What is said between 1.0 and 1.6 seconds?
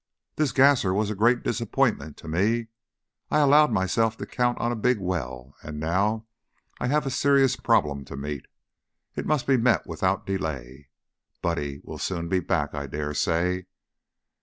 a great